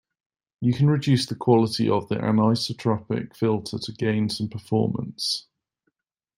You 0.61 0.73
can 0.73 0.89
reduce 0.89 1.27
the 1.27 1.35
quality 1.35 1.87
of 1.87 2.07
the 2.09 2.15
anisotropic 2.15 3.35
filter 3.35 3.77
to 3.77 3.91
gain 3.91 4.29
some 4.29 4.49
performance. 4.49 5.45